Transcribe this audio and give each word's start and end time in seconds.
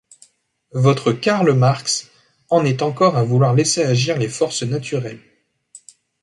Votre 0.73 1.11
Karl 1.13 1.53
Marx 1.53 2.09
en 2.49 2.65
est 2.65 2.81
encore 2.81 3.17
à 3.17 3.23
vouloir 3.23 3.53
laisser 3.53 3.83
agir 3.83 4.17
les 4.17 4.29
forces 4.29 4.63
naturelles. 4.63 5.21